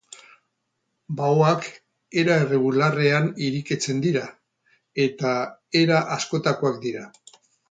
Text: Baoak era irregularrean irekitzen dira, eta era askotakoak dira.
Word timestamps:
Baoak 1.17 1.67
era 2.21 2.37
irregularrean 2.45 3.29
irekitzen 3.49 4.01
dira, 4.07 4.25
eta 5.05 5.35
era 5.85 6.01
askotakoak 6.19 6.83
dira. 6.89 7.07